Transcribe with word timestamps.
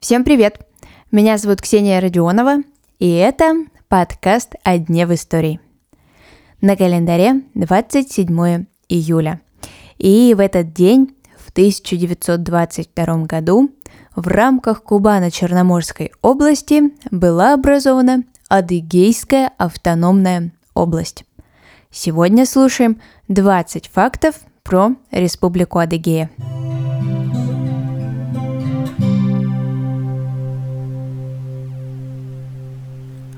Всем 0.00 0.24
привет! 0.24 0.66
Меня 1.10 1.36
зовут 1.36 1.60
Ксения 1.60 2.00
Родионова, 2.00 2.62
и 2.98 3.12
это 3.16 3.66
подкаст 3.88 4.54
«О 4.62 4.78
дне 4.78 5.06
в 5.06 5.12
истории». 5.12 5.60
На 6.62 6.76
календаре 6.76 7.42
27 7.52 8.64
июля. 8.88 9.42
И 9.98 10.32
в 10.34 10.40
этот 10.40 10.72
день, 10.72 11.14
в 11.36 11.50
1922 11.50 13.24
году, 13.24 13.70
в 14.16 14.26
рамках 14.26 14.82
Кубано-Черноморской 14.82 16.12
области 16.22 16.94
была 17.10 17.52
образована 17.52 18.24
Адыгейская 18.48 19.52
автономная 19.58 20.52
область. 20.72 21.26
Сегодня 21.90 22.46
слушаем 22.46 23.02
20 23.28 23.88
фактов 23.88 24.36
про 24.62 24.92
Республику 25.10 25.78
Адыгея. 25.78 26.30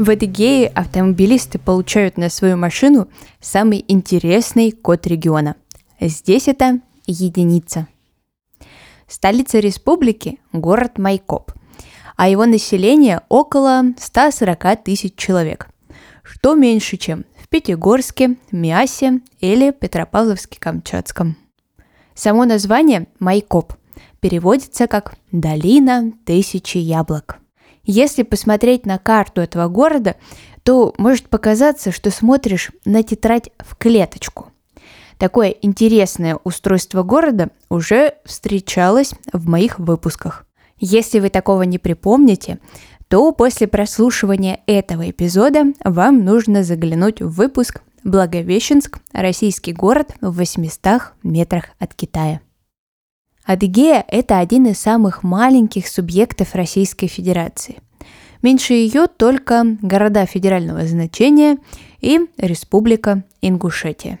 В 0.00 0.08
Адыгее 0.08 0.68
автомобилисты 0.68 1.58
получают 1.58 2.16
на 2.16 2.30
свою 2.30 2.56
машину 2.56 3.10
самый 3.38 3.84
интересный 3.86 4.72
код 4.72 5.06
региона. 5.06 5.56
Здесь 6.00 6.48
это 6.48 6.80
единица. 7.06 7.86
Столица 9.06 9.58
республики– 9.58 10.38
город 10.54 10.96
Майкоп, 10.96 11.52
а 12.16 12.30
его 12.30 12.46
население 12.46 13.20
около 13.28 13.92
140 13.98 14.82
тысяч 14.82 15.16
человек, 15.16 15.68
что 16.22 16.54
меньше, 16.54 16.96
чем 16.96 17.26
в 17.36 17.50
Пятигорске, 17.50 18.36
Миасе 18.52 19.20
или 19.40 19.70
Петропавловске-Камчатском. 19.70 21.34
Само 22.14 22.46
название 22.46 23.06
Майкоп 23.18 23.74
переводится 24.20 24.86
как 24.86 25.12
«долина 25.30 26.10
тысячи 26.24 26.78
яблок». 26.78 27.39
Если 27.92 28.22
посмотреть 28.22 28.86
на 28.86 28.98
карту 28.98 29.40
этого 29.40 29.66
города, 29.66 30.14
то 30.62 30.94
может 30.96 31.28
показаться, 31.28 31.90
что 31.90 32.12
смотришь 32.12 32.70
на 32.84 33.02
тетрадь 33.02 33.50
в 33.58 33.74
клеточку. 33.74 34.52
Такое 35.18 35.48
интересное 35.48 36.38
устройство 36.44 37.02
города 37.02 37.48
уже 37.68 38.14
встречалось 38.24 39.14
в 39.32 39.48
моих 39.48 39.80
выпусках. 39.80 40.46
Если 40.78 41.18
вы 41.18 41.30
такого 41.30 41.62
не 41.62 41.78
припомните, 41.78 42.60
то 43.08 43.32
после 43.32 43.66
прослушивания 43.66 44.60
этого 44.66 45.10
эпизода 45.10 45.72
вам 45.82 46.24
нужно 46.24 46.62
заглянуть 46.62 47.20
в 47.20 47.30
выпуск 47.30 47.82
Благовещенск– 48.04 48.98
российский 49.12 49.72
город 49.72 50.14
в 50.20 50.38
800 50.38 51.12
метрах 51.24 51.64
от 51.80 51.92
Китая. 51.94 52.40
Адыгея– 53.50 54.04
это 54.08 54.38
один 54.38 54.66
из 54.66 54.78
самых 54.78 55.24
маленьких 55.24 55.88
субъектов 55.88 56.54
Российской 56.54 57.08
Федерации. 57.08 57.78
Меньше 58.42 58.74
ее 58.74 59.08
только 59.08 59.76
города 59.82 60.24
федерального 60.24 60.86
значения 60.86 61.58
и 62.00 62.20
Республика 62.36 63.24
Ингушетия. 63.42 64.20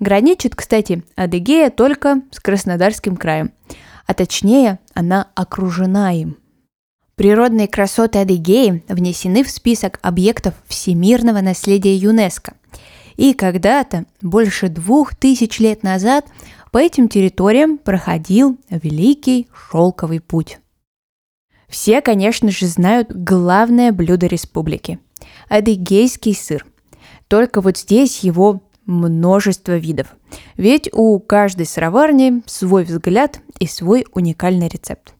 Граничит, 0.00 0.56
кстати, 0.56 1.04
Адыгея 1.16 1.68
только 1.68 2.22
с 2.30 2.40
Краснодарским 2.40 3.18
краем, 3.18 3.52
а 4.06 4.14
точнее 4.14 4.78
она 4.94 5.28
окружена 5.34 6.10
им. 6.14 6.38
Природные 7.16 7.68
красоты 7.68 8.20
Адыгеи 8.20 8.84
внесены 8.88 9.44
в 9.44 9.50
список 9.50 9.98
объектов 10.00 10.54
всемирного 10.66 11.42
наследия 11.42 11.94
ЮНЕСКО. 11.94 12.54
И 13.16 13.32
когда-то, 13.32 14.06
больше 14.20 14.68
двух 14.68 15.14
тысяч 15.14 15.60
лет 15.60 15.82
назад, 15.82 16.26
по 16.72 16.78
этим 16.78 17.08
территориям 17.08 17.78
проходил 17.78 18.58
Великий 18.68 19.48
Шелковый 19.52 20.20
путь. 20.20 20.58
Все, 21.68 22.00
конечно 22.00 22.50
же, 22.50 22.66
знают 22.66 23.10
главное 23.10 23.92
блюдо 23.92 24.26
республики– 24.26 24.98
адыгейский 25.48 26.34
сыр. 26.34 26.66
Только 27.28 27.60
вот 27.60 27.78
здесь 27.78 28.20
его 28.20 28.62
множество 28.86 29.76
видов. 29.76 30.08
Ведь 30.56 30.88
у 30.92 31.18
каждой 31.20 31.66
сыроварни 31.66 32.42
свой 32.46 32.84
взгляд 32.84 33.40
и 33.58 33.66
свой 33.66 34.04
уникальный 34.12 34.68
рецепт. 34.68 35.14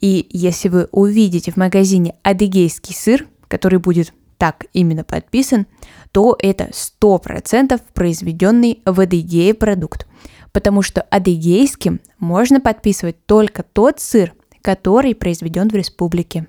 И 0.00 0.26
если 0.30 0.68
вы 0.68 0.88
увидите 0.90 1.52
в 1.52 1.56
магазине 1.56 2.16
адыгейский 2.22 2.94
сыр, 2.94 3.28
который 3.48 3.78
будет 3.78 4.12
так 4.42 4.66
именно 4.72 5.04
подписан, 5.04 5.68
то 6.10 6.36
это 6.36 6.70
100% 6.72 7.80
произведенный 7.94 8.82
в 8.84 8.98
Адыгее 8.98 9.54
продукт, 9.54 10.08
потому 10.50 10.82
что 10.82 11.00
адыгейским 11.00 12.00
можно 12.18 12.60
подписывать 12.60 13.24
только 13.26 13.62
тот 13.62 14.00
сыр, 14.00 14.34
который 14.60 15.14
произведен 15.14 15.68
в 15.68 15.76
республике. 15.76 16.48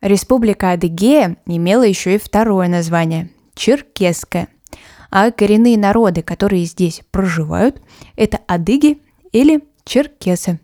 Республика 0.00 0.72
Адыгея 0.72 1.36
имела 1.46 1.84
еще 1.84 2.16
и 2.16 2.18
второе 2.18 2.66
название– 2.66 3.30
Черкесская, 3.54 4.48
а 5.12 5.30
коренные 5.30 5.78
народы, 5.78 6.22
которые 6.22 6.64
здесь 6.64 7.02
проживают, 7.12 7.80
это 8.16 8.40
адыги 8.48 9.00
или 9.30 9.62
черкесы. 9.84 10.58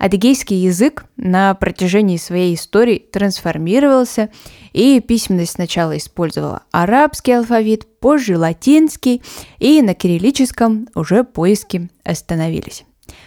Адыгейский 0.00 0.56
язык 0.56 1.04
на 1.18 1.52
протяжении 1.54 2.16
своей 2.16 2.54
истории 2.54 2.98
трансформировался, 3.12 4.30
и 4.72 4.98
письменность 4.98 5.52
сначала 5.52 5.94
использовала 5.98 6.62
арабский 6.70 7.32
алфавит, 7.32 7.86
позже 8.00 8.38
латинский, 8.38 9.20
и 9.58 9.82
на 9.82 9.92
кириллическом 9.92 10.88
уже 10.94 11.22
поиски 11.22 11.90
остановились. 12.02 12.86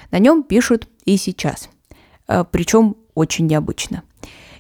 На 0.09 0.17
нем 0.17 0.41
пишут 0.41 0.87
и 1.05 1.17
сейчас, 1.17 1.69
э, 2.27 2.43
причем 2.49 2.95
очень 3.13 3.45
необычно. 3.45 4.01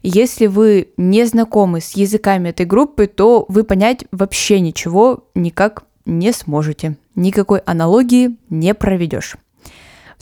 Если 0.03 0.45
вы 0.45 0.89
не 0.97 1.25
знакомы 1.25 1.81
с 1.81 1.93
языками 1.93 2.49
этой 2.49 2.67
группы, 2.67 3.07
то 3.07 3.45
вы 3.47 3.63
понять 3.63 4.05
вообще 4.11 4.59
ничего 4.59 5.25
никак 5.33 5.85
не 6.05 6.31
сможете. 6.31 6.95
Никакой 7.15 7.57
аналогии 7.61 8.37
не 8.51 8.75
проведешь. 8.75 9.35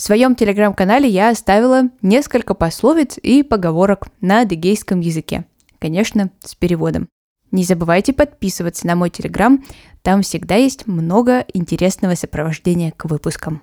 В 0.01 0.03
своем 0.03 0.33
телеграм-канале 0.33 1.07
я 1.07 1.29
оставила 1.29 1.83
несколько 2.01 2.55
пословиц 2.55 3.19
и 3.21 3.43
поговорок 3.43 4.07
на 4.19 4.41
адыгейском 4.41 4.99
языке. 4.99 5.45
Конечно, 5.77 6.31
с 6.43 6.55
переводом. 6.55 7.07
Не 7.51 7.63
забывайте 7.63 8.11
подписываться 8.11 8.87
на 8.87 8.95
мой 8.95 9.11
телеграм, 9.11 9.63
там 10.01 10.23
всегда 10.23 10.55
есть 10.55 10.87
много 10.87 11.45
интересного 11.53 12.15
сопровождения 12.15 12.93
к 12.97 13.05
выпускам. 13.05 13.61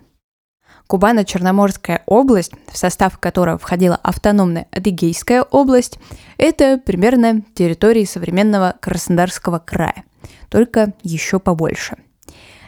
Кубано-Черноморская 0.86 2.04
область, 2.06 2.52
в 2.70 2.78
состав 2.78 3.18
которой 3.18 3.58
входила 3.58 3.96
автономная 3.96 4.68
Адыгейская 4.70 5.42
область, 5.42 5.98
это 6.36 6.78
примерно 6.78 7.42
территории 7.54 8.04
современного 8.04 8.76
Краснодарского 8.80 9.58
края, 9.58 10.04
только 10.50 10.94
еще 11.02 11.40
побольше. 11.40 11.96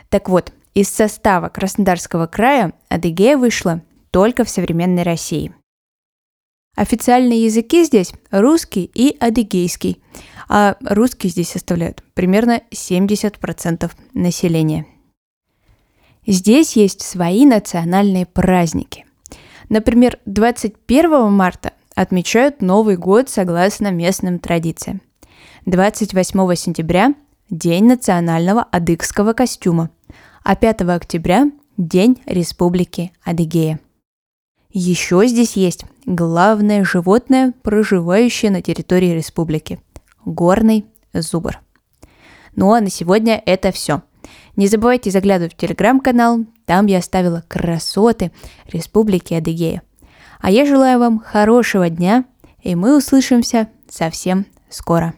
Так 0.09 0.29
вот, 0.29 0.53
из 0.75 0.89
состава 0.89 1.49
Краснодарского 1.49 2.27
края 2.27 2.73
Адыгея 2.89 3.37
вышла 3.37 3.83
только 4.11 4.45
в 4.45 4.51
современной 4.51 5.03
России. 5.03 5.53
Официальные 6.77 7.45
языки 7.45 7.85
здесь 7.85 8.13
русский 8.31 8.91
и 8.95 9.17
адыгейский, 9.19 10.01
а 10.49 10.77
русский 10.81 11.29
здесь 11.29 11.51
составляют 11.51 12.03
примерно 12.15 12.63
70% 12.71 13.91
населения. 14.15 14.87
Здесь 16.27 16.77
есть 16.77 17.03
свои 17.03 17.45
национальные 17.45 18.27
праздники. 18.27 19.05
Например, 19.69 20.19
21 20.27 21.33
марта 21.33 21.73
отмечают 21.95 22.63
Новый 22.63 22.97
год 22.97 23.29
согласно 23.29 23.91
местным 23.91 24.39
традициям. 24.39 25.01
28 25.67 26.55
сентября– 26.55 27.15
День 27.51 27.87
национального 27.87 28.63
адыгского 28.63 29.33
костюма– 29.33 29.91
а 30.51 30.57
5 30.57 30.81
октября– 30.81 31.49
День 31.77 32.21
Республики 32.27 33.13
Адыгея. 33.23 33.79
Еще 34.73 35.25
здесь 35.29 35.53
есть 35.53 35.85
главное 36.07 36.83
животное, 36.83 37.55
проживающее 37.63 38.51
на 38.51 38.61
территории 38.61 39.15
республики– 39.15 39.79
горный 40.25 40.87
зубр. 41.13 41.61
Ну 42.57 42.73
а 42.73 42.81
на 42.81 42.91
сегодня 42.91 43.41
это 43.47 43.71
все. 43.71 44.03
Не 44.57 44.67
забывайте 44.67 45.13
заглядывать 45.13 45.55
в 45.55 45.57
телеграм-канал, 45.57 46.41
там 46.65 46.87
я 46.87 46.99
оставила 46.99 47.45
красоты 47.47 48.33
Республики 48.73 49.35
Адыгея. 49.35 49.83
А 50.41 50.51
я 50.51 50.67
желаю 50.67 50.99
вам 50.99 51.21
хорошего 51.21 51.89
дня, 51.89 52.25
и 52.61 52.75
мы 52.75 52.97
услышимся 52.97 53.69
совсем 53.89 54.47
скоро. 54.69 55.15